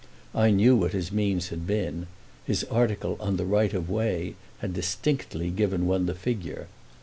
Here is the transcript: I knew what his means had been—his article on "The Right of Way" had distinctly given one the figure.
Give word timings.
I 0.33 0.49
knew 0.49 0.75
what 0.75 0.93
his 0.93 1.11
means 1.11 1.49
had 1.49 1.67
been—his 1.67 2.63
article 2.71 3.17
on 3.19 3.37
"The 3.37 3.45
Right 3.45 3.71
of 3.71 3.87
Way" 3.87 4.33
had 4.57 4.73
distinctly 4.73 5.51
given 5.51 5.85
one 5.85 6.07
the 6.07 6.15
figure. 6.15 6.65